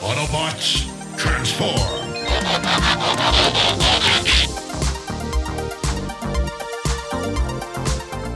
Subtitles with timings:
[0.00, 2.06] Autobots, transform!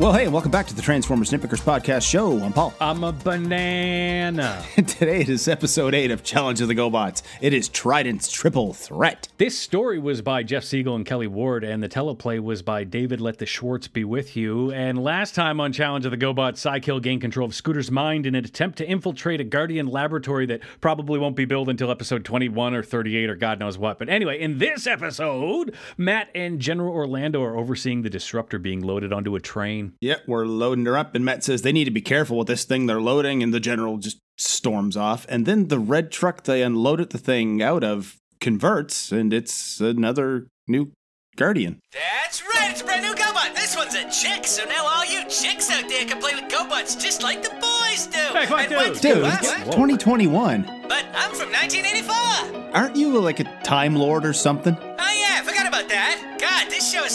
[0.00, 2.42] Well, hey, and welcome back to the Transformers Nitpickers Podcast Show.
[2.42, 2.72] I'm Paul.
[2.80, 4.64] I'm a banana.
[4.74, 7.20] Today it is episode 8 of Challenge of the GoBots.
[7.42, 9.28] It is Trident's Triple Threat.
[9.36, 13.20] This story was by Jeff Siegel and Kelly Ward, and the teleplay was by David
[13.20, 14.72] Let the Schwartz Be With You.
[14.72, 18.34] And last time on Challenge of the GoBots, Cykill gained control of Scooter's mind in
[18.34, 22.72] an attempt to infiltrate a Guardian laboratory that probably won't be built until episode 21
[22.74, 23.98] or 38 or God knows what.
[23.98, 29.12] But anyway, in this episode, Matt and General Orlando are overseeing the disruptor being loaded
[29.12, 29.89] onto a train.
[30.00, 32.64] Yep, we're loading her up, and Matt says they need to be careful with this
[32.64, 35.26] thing they're loading, and the general just storms off.
[35.28, 40.46] And then the red truck they unloaded the thing out of converts, and it's another
[40.66, 40.92] new
[41.36, 41.78] Guardian.
[41.92, 43.54] That's right, it's a brand new GoBot.
[43.54, 47.00] This one's a chick, so now all you chicks out there can play with GoBots
[47.00, 48.18] just like the boys do.
[48.38, 48.76] Hey, fuck And dude.
[48.78, 50.62] once- Dude, it's 2021.
[50.88, 52.70] But I'm from 1984.
[52.74, 54.76] Aren't you like a Time Lord or something?
[54.98, 55.19] I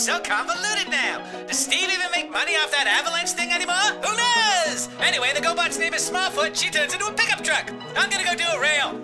[0.06, 1.17] so convoluted now.
[1.48, 3.73] Does Steve even make money off that avalanche thing anymore?
[3.75, 4.88] Who knows?
[5.00, 6.56] Anyway, the GoBot's name is Smallfoot.
[6.56, 7.72] She turns into a pickup truck.
[7.95, 9.02] I'm gonna go do a rail.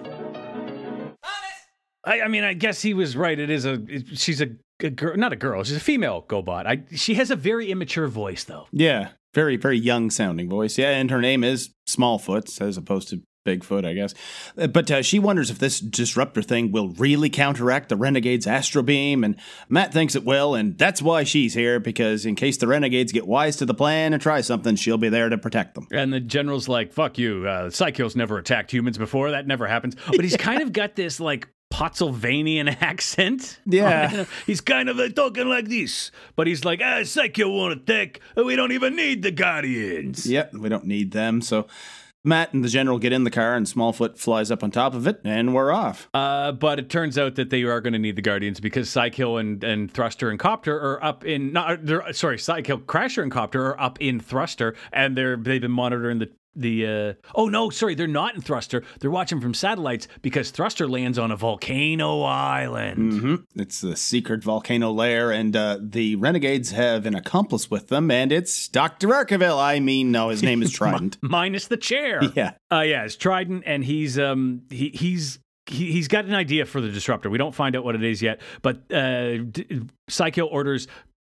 [2.06, 3.38] I, I mean, I guess he was right.
[3.38, 3.84] It is a.
[3.88, 5.64] It, she's a, a girl, not a girl.
[5.64, 6.68] She's a female GoBot.
[6.68, 8.68] I, she has a very immature voice, though.
[8.72, 10.78] Yeah, very, very young sounding voice.
[10.78, 14.14] Yeah, and her name is Smallfoot as opposed to Bigfoot, I guess.
[14.58, 18.84] Uh, But uh, she wonders if this disruptor thing will really counteract the Renegade's Astro
[18.84, 19.36] Beam, and
[19.68, 23.28] Matt thinks it will, and that's why she's here, because in case the Renegades get
[23.28, 25.88] wise to the plan and try something, she'll be there to protect them.
[25.92, 27.48] And the general's like, "Fuck you.
[27.48, 29.32] Uh, Psycho's never attacked humans before.
[29.32, 33.60] That never happens." But he's kind of got this like Pottsylvanian accent.
[33.66, 34.26] Yeah.
[34.46, 38.20] he's kind of like talking like this, but he's like, "Ah, Psycho won't attack.
[38.36, 41.66] We don't even need the Guardians." Yep, we don't need them, so.
[42.24, 45.08] Matt and the general get in the car, and Smallfoot flies up on top of
[45.08, 46.10] it, and we're off.
[46.14, 49.40] Uh, but it turns out that they are going to need the Guardians because Cykill
[49.40, 51.80] and, and Thruster and Copter are up in not
[52.14, 56.30] sorry Cykill Crasher and Copter are up in Thruster and they're they've been monitoring the
[56.56, 60.88] the uh, oh no sorry they're not in Thruster they're watching from satellites because Thruster
[60.88, 63.14] lands on a volcano island.
[63.22, 68.12] hmm It's the secret volcano lair, and uh, the Renegades have an accomplice with them,
[68.12, 69.08] and it's Dr.
[69.10, 69.58] Arkeville.
[69.62, 71.18] I mean, no, his name is Trident.
[71.22, 72.22] Minus the chair.
[72.36, 72.54] yeah.
[72.72, 75.40] Uh, yeah, it's Trident, and he's um he he's.
[75.68, 77.30] He, he's got an idea for the disruptor.
[77.30, 80.88] We don't find out what it is yet, but uh, D- Psycho orders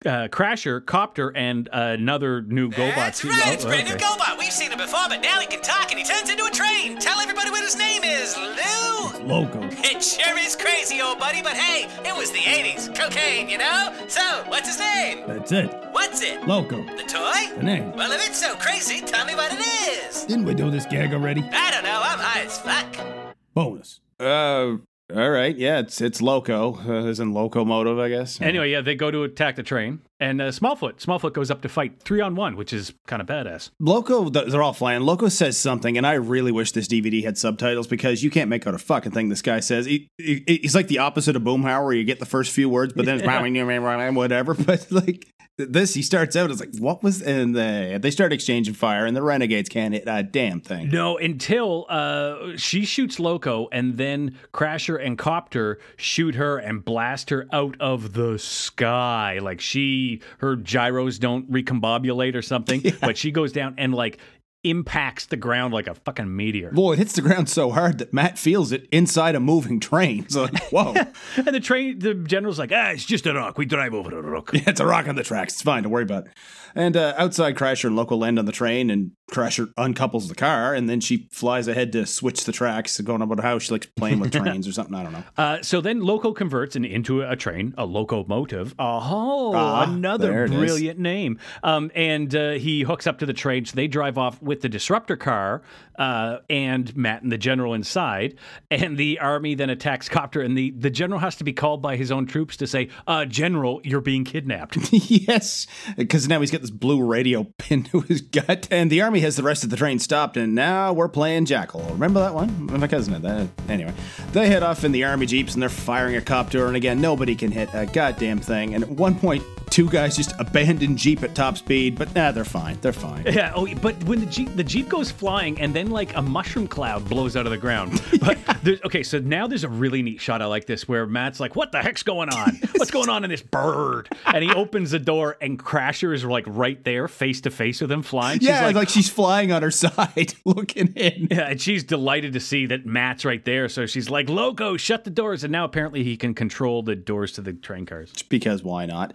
[0.04, 2.94] uh, Crasher, Copter, and another new GoBot.
[2.96, 4.36] That's to- right, oh, it's a brand new GoBot.
[4.38, 6.98] We've seen it before, but now he can talk and he turns into a train.
[6.98, 9.24] Tell everybody what his name is, Lou.
[9.26, 9.60] Logo.
[9.62, 12.94] It sure is crazy, old buddy, but hey, it was the 80s.
[12.94, 13.92] Cocaine, you know?
[14.08, 15.26] So, what's his name?
[15.26, 15.72] That's it.
[15.92, 16.46] What's it?
[16.46, 16.82] Loco.
[16.82, 17.56] The toy?
[17.56, 17.92] The name.
[17.92, 20.24] Well, if it's so crazy, tell me what it is.
[20.24, 21.42] Didn't we do this gag already?
[21.52, 23.34] I don't know, I'm high as fuck.
[23.54, 24.00] Bonus.
[24.20, 24.76] Uh,
[25.14, 25.56] all right.
[25.56, 28.40] Yeah, it's it's Loco, uh, as in locomotive, I guess.
[28.40, 31.68] Anyway, yeah, they go to attack the train, and uh, Smallfoot, Smallfoot goes up to
[31.68, 33.70] fight three on one, which is kind of badass.
[33.80, 35.02] Loco, they're all flying.
[35.02, 38.66] Loco says something, and I really wish this DVD had subtitles because you can't make
[38.66, 39.86] out a fucking thing this guy says.
[39.86, 42.92] He, he- he's like the opposite of Boomhauer, where you get the first few words,
[42.94, 43.26] but then it's
[44.14, 44.54] whatever.
[44.66, 45.26] But like
[45.58, 49.16] this, he starts out as like, "What was?" And they, they start exchanging fire, and
[49.16, 50.90] the renegades can't hit a damn thing.
[50.90, 57.30] No, until uh, she shoots Loco, and then Crasher and Copter shoot her and blast
[57.30, 59.38] her out of the sky.
[59.40, 60.05] Like she,
[60.38, 64.18] her gyros don't recombobulate or something, but she goes down and like
[64.64, 66.72] impacts the ground like a fucking meteor.
[66.72, 70.28] Boy, it hits the ground so hard that Matt feels it inside a moving train.
[70.28, 70.94] So like, whoa,
[71.36, 73.58] And the train, the general's like, ah, it's just a rock.
[73.58, 74.50] We drive over a rock.
[74.54, 75.54] Yeah, it's a rock on the tracks.
[75.54, 75.84] It's fine.
[75.84, 76.32] Don't worry about it.
[76.74, 80.72] And uh, outside, Crasher and Loco land on the train, and Crasher uncouples the car,
[80.74, 83.86] and then she flies ahead to switch the tracks, going on about how she likes
[83.86, 84.94] playing with trains or something.
[84.94, 85.24] I don't know.
[85.36, 88.74] Uh, so then Loco converts in, into a train, a locomotive.
[88.78, 90.56] Oh, Ah, another it is.
[90.58, 91.38] brilliant name.
[91.62, 93.64] Um, and uh, he hooks up to the train.
[93.64, 95.62] So they drive off with the disruptor car
[95.98, 98.36] uh, and Matt and the general inside.
[98.70, 100.40] And the army then attacks Copter.
[100.40, 103.24] And the, the general has to be called by his own troops to say, uh,
[103.24, 104.76] General, you're being kidnapped.
[104.92, 109.15] yes, because now he's got this blue radio pinned to his gut, and the army
[109.20, 111.82] has the rest of the train stopped, and now we're playing Jackal.
[111.90, 112.66] Remember that one?
[112.66, 113.48] My cousin had that.
[113.68, 113.92] Anyway,
[114.32, 117.34] they head off in the army jeeps, and they're firing a copter, and again, nobody
[117.34, 118.74] can hit a goddamn thing.
[118.74, 119.42] And at one point,
[119.76, 122.78] two guys just abandon Jeep at top speed, but nah, they're fine.
[122.80, 123.24] They're fine.
[123.36, 123.52] Yeah.
[123.54, 127.06] Oh, but when the jeep the jeep goes flying and then like a mushroom cloud
[127.06, 128.00] blows out of the ground.
[128.20, 129.02] But there's okay.
[129.02, 131.82] So now there's a really neat shot I like this where Matt's like, "What the
[131.82, 132.58] heck's going on?
[132.76, 136.44] What's going on in this bird?" And he opens the door and Crasher is like
[136.46, 138.38] right there, face to face with him, flying.
[138.38, 141.28] She's yeah, like, she's flying on her side, looking in.
[141.30, 143.68] Yeah, and she's delighted to see that Matt's right there.
[143.68, 145.44] So she's like, Loco, shut the doors.
[145.44, 148.12] And now apparently he can control the doors to the train cars.
[148.28, 149.14] Because why not?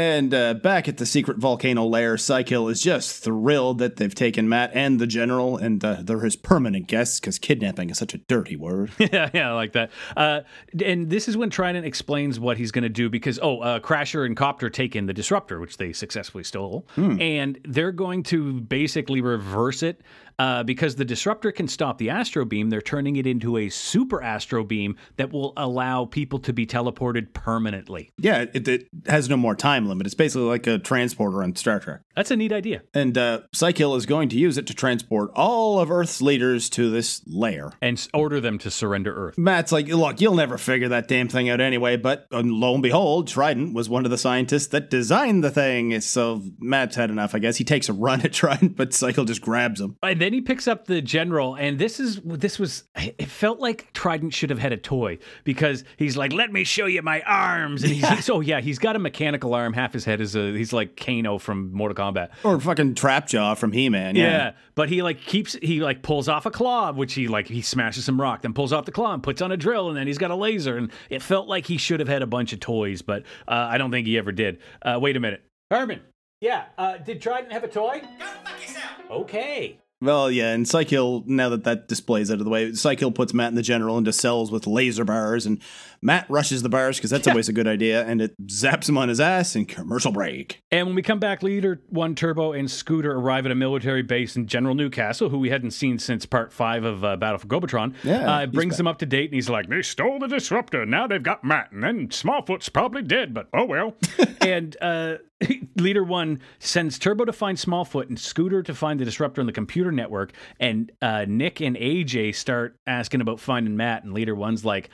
[0.00, 4.48] And uh, back at the secret volcano lair, Cykill is just thrilled that they've taken
[4.48, 8.18] Matt and the general, and uh, they're his permanent guests because kidnapping is such a
[8.18, 8.92] dirty word.
[8.98, 9.90] yeah, yeah, I like that.
[10.16, 10.40] Uh,
[10.82, 14.24] and this is when Trident explains what he's going to do because, oh, uh, Crasher
[14.24, 16.88] and Copter take in the Disruptor, which they successfully stole.
[17.20, 20.00] And they're going to basically reverse it
[20.40, 22.70] uh, because the disruptor can stop the astro beam.
[22.70, 27.34] They're turning it into a super astro beam that will allow people to be teleported
[27.34, 28.10] permanently.
[28.16, 30.06] yeah, it, it has no more time limit.
[30.06, 32.00] It's basically like a transporter on Star Trek.
[32.16, 32.82] That's a neat idea.
[32.94, 36.90] And uh, Cykill is going to use it to transport all of Earth's leaders to
[36.90, 37.72] this lair.
[37.82, 39.36] And order them to surrender Earth.
[39.36, 41.98] Matt's like, look, you'll never figure that damn thing out anyway.
[41.98, 46.00] But uh, lo and behold, Trident was one of the scientists that designed the thing.
[46.00, 47.58] So Matt's had enough, I guess.
[47.58, 49.96] He takes a run at Trident, but Cykill just grabs him.
[50.02, 53.92] And then he picks up the general, and this is this was it felt like
[53.92, 57.82] Trident should have had a toy because he's like, "Let me show you my arms,"
[57.82, 59.72] and he's, he's oh yeah, he's got a mechanical arm.
[59.72, 62.30] Half his head is a he's like Kano from Mortal Kombat.
[62.44, 64.16] Or fucking Trapjaw from He Man.
[64.16, 64.24] Yeah.
[64.30, 64.52] Yeah.
[64.74, 68.04] but he like keeps he like pulls off a claw, which he like he smashes
[68.04, 70.18] some rock, then pulls off the claw and puts on a drill, and then he's
[70.18, 73.02] got a laser, and it felt like he should have had a bunch of toys,
[73.02, 74.58] but uh, I don't think he ever did.
[74.82, 76.00] Uh, wait a minute, Herman.
[76.40, 78.00] Yeah, uh, did Trident have a toy?
[78.18, 78.84] Go fuck yourself.
[79.10, 79.78] Okay.
[80.02, 83.48] Well, yeah, and Cykill, now that that display's out of the way, Cykill puts Matt
[83.48, 85.60] and the General into cells with laser bars, and
[86.00, 89.10] Matt rushes the bars because that's always a good idea, and it zaps him on
[89.10, 90.62] his ass and commercial break.
[90.70, 94.36] And when we come back, Leader One Turbo and Scooter arrive at a military base
[94.36, 97.94] in General Newcastle, who we hadn't seen since Part Five of uh, Battle for Gobotron.
[98.02, 98.78] Yeah, uh, brings back.
[98.78, 100.86] them up to date, and he's like, "They stole the disruptor.
[100.86, 103.96] Now they've got Matt, and then Smallfoot's probably dead, but oh well."
[104.40, 105.16] and uh,
[105.80, 109.52] Leader One sends Turbo to find Smallfoot and Scooter to find the disruptor on the
[109.52, 110.32] computer network.
[110.58, 114.90] And uh, Nick and AJ start asking about finding Matt, and Leader One's like.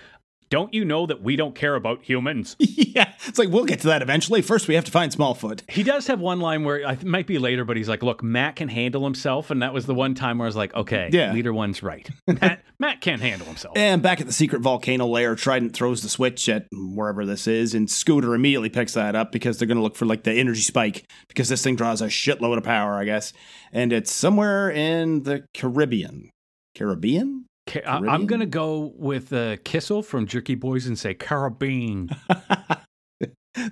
[0.48, 2.54] Don't you know that we don't care about humans?
[2.60, 4.42] yeah, it's like, we'll get to that eventually.
[4.42, 5.68] First, we have to find Smallfoot.
[5.68, 8.22] He does have one line where I th- might be later, but he's like, "Look,
[8.22, 11.10] Matt can handle himself," and that was the one time where I was like, "Okay,
[11.12, 11.32] Yeah.
[11.32, 12.08] leader one's right.
[12.28, 16.08] Matt, Matt can't handle himself." And back at the secret volcano lair, Trident throws the
[16.08, 19.82] switch at wherever this is, and Scooter immediately picks that up because they're going to
[19.82, 23.04] look for like the energy spike because this thing draws a shitload of power, I
[23.04, 23.32] guess.
[23.72, 26.30] And it's somewhere in the Caribbean.
[26.76, 27.45] Caribbean?
[27.68, 32.14] Ca- I- I'm gonna go with uh, Kissel from Jerky Boys and say Carabine.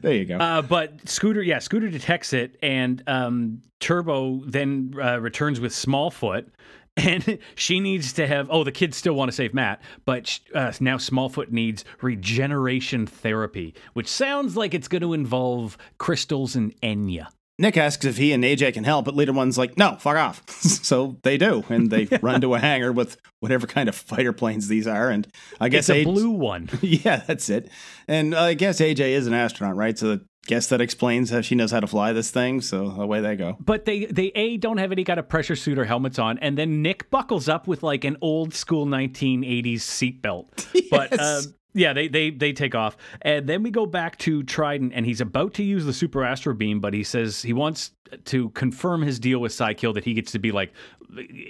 [0.00, 0.38] There you go.
[0.38, 6.46] uh, but Scooter, yeah, Scooter detects it, and um, Turbo then uh, returns with Smallfoot.
[6.96, 8.46] And she needs to have.
[8.52, 13.74] Oh, the kids still want to save Matt, but uh, now Smallfoot needs regeneration therapy,
[13.94, 17.26] which sounds like it's going to involve crystals and Enya.
[17.58, 20.42] Nick asks if he and AJ can help, but Leader One's like, no, fuck off.
[20.50, 24.66] so they do, and they run to a hangar with whatever kind of fighter planes
[24.68, 25.08] these are.
[25.10, 25.28] And
[25.60, 26.68] I guess It's a A- blue one.
[26.82, 27.70] yeah, that's it.
[28.08, 29.96] And I guess AJ is an astronaut, right?
[29.96, 32.60] So I guess that explains how she knows how to fly this thing.
[32.60, 33.56] So away they go.
[33.60, 36.58] But they they a don't have any kind of pressure suit or helmets on, and
[36.58, 40.66] then Nick buckles up with like an old school 1980s seatbelt.
[40.90, 41.46] But Yes.
[41.46, 45.04] um, yeah, they, they they take off, and then we go back to Trident, and
[45.04, 47.90] he's about to use the Super Astro Beam, but he says he wants
[48.26, 50.72] to confirm his deal with Cykill that he gets to be like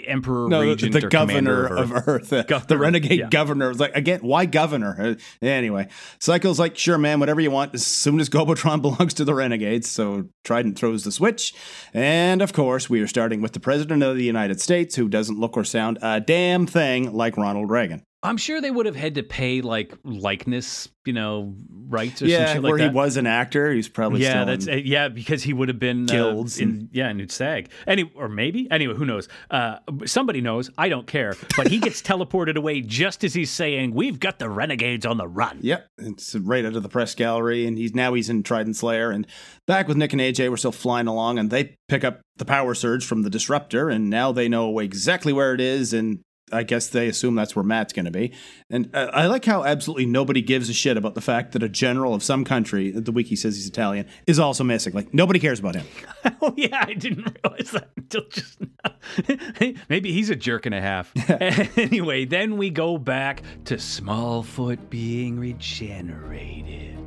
[0.06, 3.28] Emperor No, the, Regent the or governor Commander of Earth, the, the Governor, renegade yeah.
[3.28, 3.68] governor.
[3.68, 4.96] was like again, why governor?
[4.98, 5.88] Uh, anyway,
[6.20, 7.74] Cykill's like, sure, man, whatever you want.
[7.74, 11.54] As soon as Gobotron belongs to the renegades, so Trident throws the switch,
[11.92, 15.38] and of course, we are starting with the president of the United States, who doesn't
[15.38, 18.04] look or sound a damn thing like Ronald Reagan.
[18.24, 21.54] I'm sure they would have had to pay like likeness, you know,
[21.88, 22.90] rights or some Yeah, shit like where that.
[22.90, 26.08] he was an actor, he's probably yeah, that's uh, yeah because he would have been
[26.08, 27.68] uh, Guilds in yeah in SAG.
[27.86, 29.28] Any or maybe anyway, who knows?
[29.50, 29.76] Uh,
[30.06, 30.70] somebody knows.
[30.78, 31.36] I don't care.
[31.56, 35.28] But he gets teleported away just as he's saying, "We've got the renegades on the
[35.28, 38.82] run." Yep, it's right out of the press gallery, and he's now he's in Trident's
[38.82, 39.10] lair.
[39.10, 39.26] And
[39.66, 42.74] back with Nick and AJ, we're still flying along, and they pick up the power
[42.74, 46.20] surge from the disruptor, and now they know exactly where it is, and
[46.52, 48.32] I guess they assume that's where Matt's going to be.
[48.68, 51.68] And uh, I like how absolutely nobody gives a shit about the fact that a
[51.68, 54.92] general of some country, the wiki says he's Italian, is also missing.
[54.92, 55.86] Like nobody cares about him.
[56.42, 59.72] oh yeah, I didn't realize that until just now.
[59.88, 61.12] maybe he's a jerk and a half.
[61.78, 66.98] anyway, then we go back to Smallfoot being regenerated.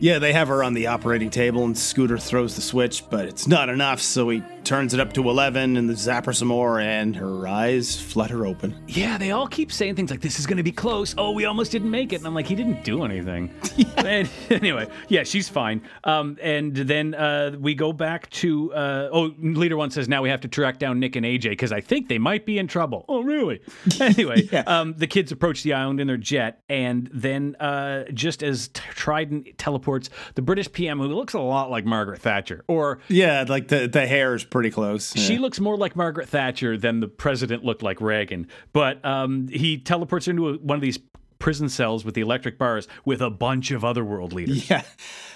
[0.00, 3.46] Yeah, they have her on the operating table, and Scooter throws the switch, but it's
[3.46, 7.16] not enough, so he turns it up to 11 and the zapper some more, and
[7.16, 8.72] her eyes flutter open.
[8.86, 11.12] Yeah, they all keep saying things like, this is going to be close.
[11.18, 12.16] Oh, we almost didn't make it.
[12.18, 13.52] And I'm like, he didn't do anything.
[13.96, 15.82] And anyway, yeah, she's fine.
[16.04, 20.28] Um, and then uh, we go back to, uh, oh, leader one says, now we
[20.30, 23.04] have to track down Nick and AJ because I think they might be in trouble.
[23.08, 23.60] Oh, really?
[24.00, 24.62] Anyway, Yeah.
[24.66, 26.62] um, the kids approach the island in their jet.
[26.68, 31.70] And then uh, just as T- Trident teleports, the British PM, who looks a lot
[31.70, 35.14] like Margaret Thatcher, or Yeah, like the, the hair is pretty close.
[35.16, 38.48] she looks more like Margaret Thatcher than the president looked like Reagan.
[38.72, 40.98] But um, he teleports her into a, one of these
[41.40, 44.60] prison cells with the electric bars with a bunch of other world leaders.
[44.70, 44.82] Yeah.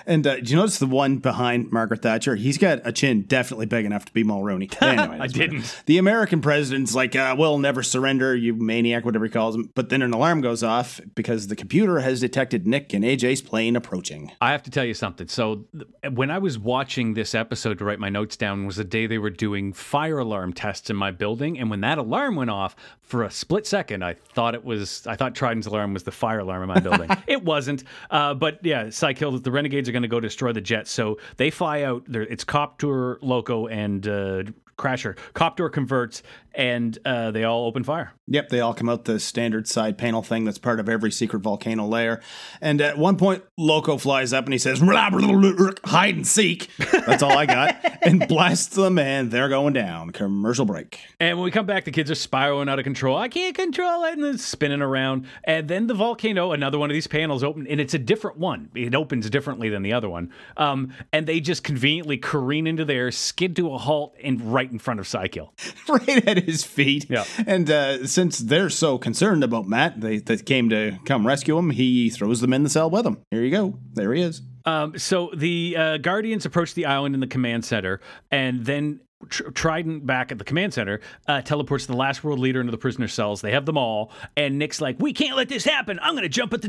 [0.06, 2.36] And uh, do you notice the one behind Margaret Thatcher?
[2.36, 4.70] He's got a chin definitely big enough to be Mulroney.
[4.84, 5.82] Anyway, I didn't.
[5.86, 9.70] The American president's like, uh, we'll never surrender, you maniac, whatever he calls him.
[9.74, 13.76] But then an alarm goes off because the computer has detected Nick and AJ's plane
[13.76, 14.30] approaching.
[14.42, 15.26] I have to tell you something.
[15.26, 15.64] So,
[16.12, 19.18] when I was watching this episode to write my notes down, was the day they
[19.18, 21.58] were doing fire alarm tests in my building.
[21.58, 25.16] And when that alarm went off, for a split second, I thought it was, I
[25.16, 27.10] thought Trident's alarm was the fire alarm in my building.
[27.26, 27.84] it wasn't.
[28.10, 30.86] Uh, but yeah, Cykill, the Renegades are going to go destroy the jet.
[30.88, 32.04] So they fly out.
[32.06, 34.42] They're, it's Copter, Loco, and uh,
[34.76, 35.16] Crasher.
[35.34, 36.22] Copter converts,
[36.54, 38.12] and uh, they all open fire.
[38.26, 41.40] Yep, they all come out the standard side panel thing that's part of every secret
[41.40, 42.20] volcano layer.
[42.60, 46.16] And at one point, Loco flies up and he says, "Blah, blah, blah, blah, hide
[46.16, 46.70] and seek.
[47.06, 47.76] That's all I got.
[48.02, 50.10] and blasts them, and they're going down.
[50.10, 51.00] Commercial break.
[51.20, 53.16] And when we come back, the kids are spiraling out of control.
[53.16, 55.26] I can't control it, and it's spinning around.
[55.44, 58.70] And then the volcano, another one of these panels, open, and it's a different one.
[58.74, 60.32] It opens differently than the other one.
[60.56, 64.78] Um, and they just conveniently careen into there, skid to a halt, and right in
[64.78, 65.50] front of Cykill.
[65.88, 67.06] right at his feet.
[67.08, 67.24] Yeah.
[67.46, 71.70] And uh, since they're so concerned about Matt, they, they came to come rescue him.
[71.70, 73.18] He throws them in the cell with him.
[73.30, 73.78] Here you go.
[73.92, 74.42] There he is.
[74.66, 80.06] Um, so the uh, Guardians approach the island in the command center, and then Trident
[80.06, 83.40] back at the command center uh, teleports the last world leader into the prisoner cells.
[83.40, 85.98] They have them all, and Nick's like, "We can't let this happen.
[86.02, 86.68] I'm to jump at the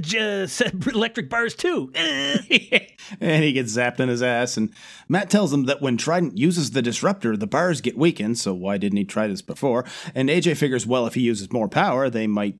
[0.94, 4.58] electric bars too." and he gets zapped in his ass.
[4.58, 4.74] And
[5.08, 8.38] Matt tells him that when Trident uses the disruptor, the bars get weakened.
[8.38, 9.86] So why didn't he try this before?
[10.14, 12.56] And AJ figures, well, if he uses more power, they might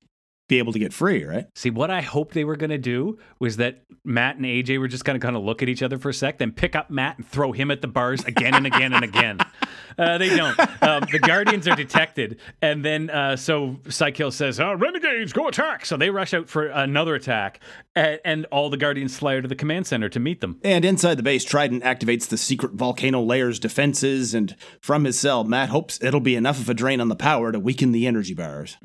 [0.48, 1.48] be able to get free, right?
[1.56, 4.88] See, what I hoped they were going to do was that Matt and AJ were
[4.88, 6.90] just going to kind of look at each other for a sec, then pick up
[6.92, 9.40] Matt and throw him at the bars again and again and again.
[9.98, 10.60] Uh, they don't.
[10.84, 15.86] Um, the Guardians are detected, and then uh, so Cykill says, oh, "Renegades, go attack!"
[15.86, 17.62] So they rush out for another attack,
[17.96, 20.60] and, and all the Guardians fly to the command center to meet them.
[20.64, 24.34] And inside the base, Trident activates the secret volcano layer's defenses.
[24.34, 27.54] And from his cell, Matt hopes it'll be enough of a drain on the power
[27.54, 28.76] to weaken the energy bars.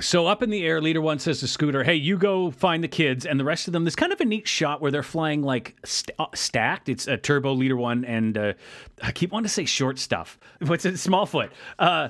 [0.00, 2.88] So up in the air, Leader One says to Scooter, "Hey, you go find the
[2.88, 5.42] kids and the rest of them." There's kind of a neat shot where they're flying
[5.42, 6.88] like st- uh, stacked.
[6.88, 8.52] It's a Turbo Leader One and uh,
[9.02, 10.38] I keep wanting to say short stuff.
[10.60, 10.94] What's it?
[10.94, 11.50] Smallfoot.
[11.78, 12.08] Uh,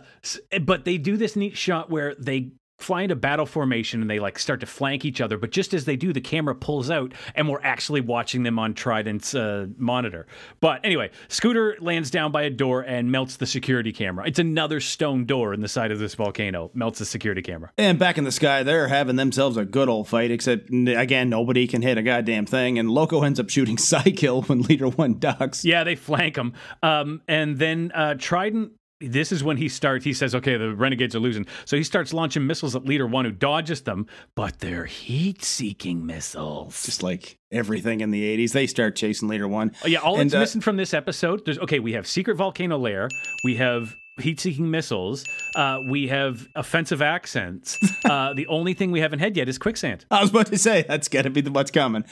[0.63, 4.39] but they do this neat shot where they fly into battle formation and they like
[4.39, 5.37] start to flank each other.
[5.37, 8.73] But just as they do, the camera pulls out and we're actually watching them on
[8.73, 10.27] Trident's uh, monitor.
[10.61, 14.27] But anyway, Scooter lands down by a door and melts the security camera.
[14.27, 16.71] It's another stone door in the side of this volcano.
[16.73, 17.73] Melts the security camera.
[17.77, 21.67] And back in the sky, they're having themselves a good old fight, except, again, nobody
[21.67, 22.79] can hit a goddamn thing.
[22.79, 25.65] And Loco ends up shooting Cykill when Leader 1 ducks.
[25.65, 26.55] Yeah, they flank him.
[26.83, 28.73] Um, and then uh, Trident.
[29.01, 30.05] This is when he starts.
[30.05, 33.25] He says, "Okay, the renegades are losing." So he starts launching missiles at Leader One,
[33.25, 36.85] who dodges them, but they're heat-seeking missiles.
[36.85, 39.73] Just like everything in the 80s, they start chasing Leader 1.
[39.85, 41.45] Oh, yeah, all And, that's uh, missing from this episode.
[41.45, 41.79] There's okay.
[41.79, 43.09] We have secret volcano lair.
[43.45, 45.25] We have heat-seeking missiles.
[45.55, 47.79] Uh, we have offensive accents.
[48.05, 50.07] uh, the only thing we haven't had yet is quicksand.
[50.11, 52.05] I was about to say that's got to be the, what's coming,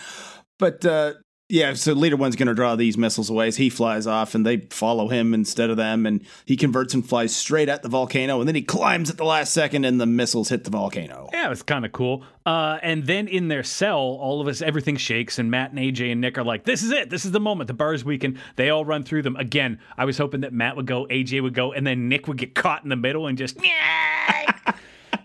[0.58, 1.14] but uh,
[1.48, 1.74] yeah.
[1.74, 4.58] So leader one's going to draw these missiles away as he flies off, and they
[4.70, 8.48] follow him instead of them, and he converts and flies straight at the volcano, and
[8.48, 11.28] then he climbs at the last second, and the missiles hit the volcano.
[11.32, 12.24] Yeah, it's kind of cool.
[12.44, 16.12] Uh, and then in their cell, all of us, everything shakes, and Matt and AJ
[16.12, 17.10] and Nick are like, "This is it.
[17.10, 17.68] This is the moment.
[17.68, 19.80] The bars weaken." They all run through them again.
[19.96, 22.54] I was hoping that Matt would go, AJ would go, and then Nick would get
[22.54, 23.58] caught in the middle and just.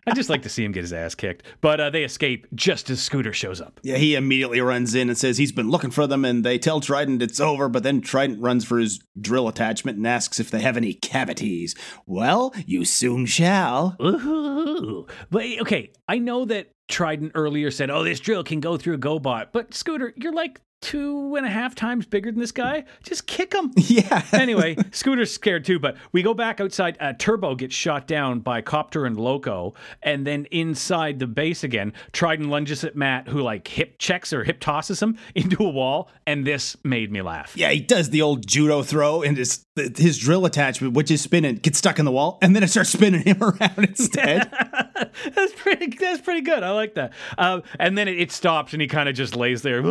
[0.08, 2.90] I just like to see him get his ass kicked, but uh, they escape just
[2.90, 3.80] as Scooter shows up.
[3.84, 6.82] Yeah, he immediately runs in and says he's been looking for them, and they tell
[6.82, 10.62] Trident it's over, but then Trident runs for his drill attachment and asks if they
[10.62, 11.76] have any cavities.
[12.08, 13.96] Well, you soon shall.
[14.02, 15.06] Ooh.
[15.30, 19.00] But okay, I know that Trident earlier said, "Oh, this drill can go through a
[19.00, 22.84] GoBot," but Scooter, you're like two and a half times bigger than this guy.
[23.04, 23.72] Just kick him.
[23.92, 24.24] Yeah.
[24.32, 26.98] anyway, Scooter's scared too, but we go back outside.
[27.00, 31.94] Uh, Turbo gets shot down by Copter and Loco, and then inside the base again,
[32.14, 36.10] Trident lunges at Matt, who like hip checks or hip tosses him into a wall,
[36.26, 37.56] and this made me laugh.
[37.56, 39.64] Yeah, he does the old judo throw, and his
[39.98, 42.90] his drill attachment, which is spinning, gets stuck in the wall, and then it starts
[42.90, 44.50] spinning him around instead.
[45.36, 45.96] that's pretty.
[45.98, 46.64] That's pretty good.
[46.64, 47.14] I like that.
[47.38, 49.82] Uh, and then it, it, stops, and he kind of just lays there.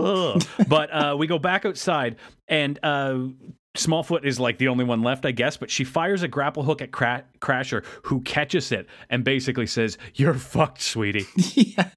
[0.69, 2.17] but uh, we go back outside,
[2.49, 3.19] and uh,
[3.77, 6.83] Smallfoot is like the only one left, I guess, but she fires a grapple hook
[6.83, 11.27] at Cra- Crasher, who catches it and basically says, You're fucked, sweetie.
[11.37, 11.91] yeah.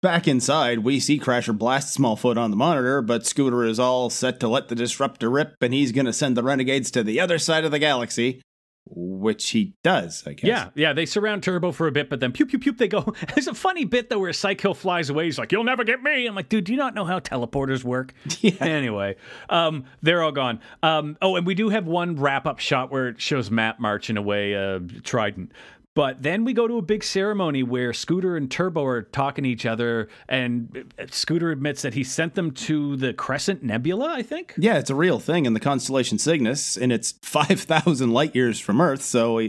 [0.00, 4.40] Back inside, we see Crasher blast Smallfoot on the monitor, but Scooter is all set
[4.40, 7.38] to let the disruptor rip, and he's going to send the renegades to the other
[7.38, 8.40] side of the galaxy
[8.86, 10.46] which he does, I guess.
[10.46, 10.92] Yeah, yeah.
[10.92, 13.14] They surround Turbo for a bit, but then pew pew pew they go.
[13.34, 15.26] There's a funny bit though where Cykill flies away.
[15.26, 17.84] He's like, "You'll never get me." I'm like, "Dude, do you not know how teleporters
[17.84, 18.52] work?" Yeah.
[18.60, 19.16] Anyway,
[19.50, 20.60] um, they're all gone.
[20.82, 24.16] Um, oh, and we do have one wrap up shot where it shows Matt marching
[24.16, 25.52] away, uh, Trident.
[25.96, 29.50] But then we go to a big ceremony where Scooter and Turbo are talking to
[29.50, 34.22] each other, and uh, Scooter admits that he sent them to the Crescent Nebula, I
[34.22, 34.54] think.
[34.56, 38.80] Yeah, it's a real thing in the constellation Cygnus, and it's 5,000 light years from
[38.80, 39.48] Earth, so eh,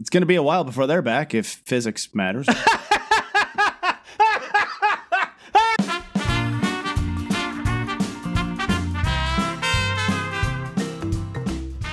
[0.00, 2.48] it's going to be a while before they're back if physics matters.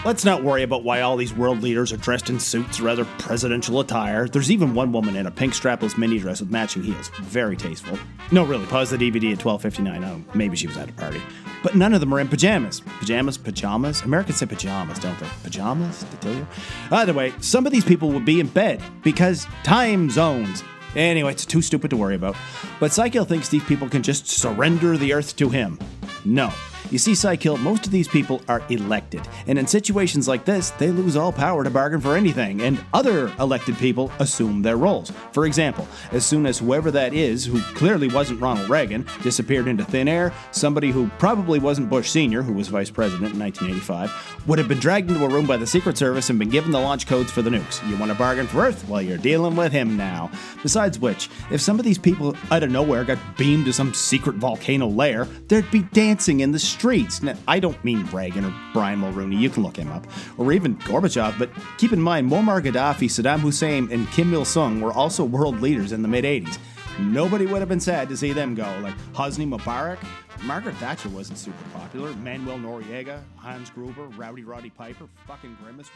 [0.09, 3.05] Let's not worry about why all these world leaders are dressed in suits or other
[3.19, 4.27] presidential attire.
[4.27, 7.09] There's even one woman in a pink strapless mini dress with matching heels.
[7.21, 7.95] Very tasteful.
[8.31, 10.03] No, really, pause the DVD at 12.59.
[10.07, 11.21] Oh, maybe she was at a party.
[11.61, 12.79] But none of them are in pajamas.
[12.79, 14.01] Pajamas, pajamas?
[14.01, 15.27] Americans say pajamas, don't they?
[15.43, 16.47] Pajamas, to tell you?
[16.89, 20.63] Either way, some of these people will be in bed because time zones.
[20.95, 22.35] Anyway, it's too stupid to worry about.
[22.79, 25.77] But Cykill thinks these people can just surrender the Earth to him.
[26.25, 26.51] No.
[26.91, 30.89] You see, Cykill, most of these people are elected, and in situations like this, they
[30.89, 35.11] lose all power to bargain for anything, and other elected people assume their roles.
[35.31, 39.83] For example, as soon as whoever that is, who clearly wasn't Ronald Reagan, disappeared into
[39.83, 44.57] thin air, somebody who probably wasn't Bush Sr., who was vice president in 1985, would
[44.57, 47.05] have been dragged into a room by the Secret Service and been given the launch
[47.05, 47.87] codes for the nukes.
[47.87, 48.87] You want to bargain for Earth?
[48.89, 50.31] Well, you're dealing with him now.
[50.63, 54.37] Besides which, if some of these people out of nowhere got beamed to some secret
[54.37, 57.21] volcano lair, there'd be dancing in the streets.
[57.21, 60.07] Now, I don't mean Reagan or Brian Mulroney, you can look him up,
[60.37, 64.79] or even Gorbachev, but keep in mind Muammar Gaddafi, Saddam Hussein, and Kim Il sung
[64.79, 66.57] were also world leaders in the mid 80s.
[66.97, 68.79] Nobody would have been sad to see them go.
[68.81, 69.99] Like Hosni Mubarak,
[70.43, 72.13] Margaret Thatcher wasn't super popular.
[72.13, 75.89] Manuel Noriega, Hans Gruber, Rowdy Roddy Piper, fucking Grimace.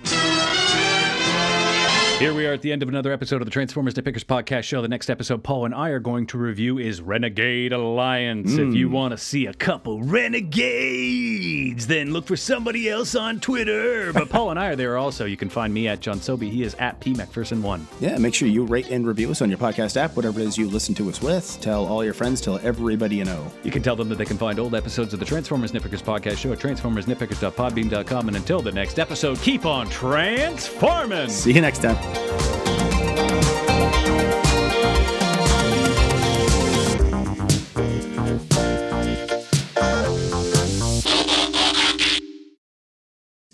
[2.19, 4.81] Here we are at the end of another episode of the Transformers Nitpickers podcast show.
[4.81, 8.51] The next episode Paul and I are going to review is Renegade Alliance.
[8.51, 8.69] Mm.
[8.69, 8.93] If you hmm.
[8.93, 14.11] want to see a couple renegades, then look for somebody else on Twitter.
[14.11, 15.25] But Paul and I are there also.
[15.25, 16.49] You can find me at John Sobey.
[16.49, 17.81] He is at P McPherson1.
[17.99, 20.57] Yeah, make sure you rate and review us on your podcast app, whatever it is
[20.57, 21.57] you listen to us with.
[21.61, 23.51] Tell all your friends, tell everybody you know.
[23.63, 26.37] You can tell them that they can find old episodes of the Transformers Nitpickers podcast
[26.37, 28.27] show at transformersnitpickers.podbean.com.
[28.27, 31.29] And until the next episode, keep on transforming.
[31.29, 31.97] See you next time.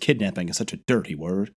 [0.00, 1.52] Kidnapping is such a dirty word.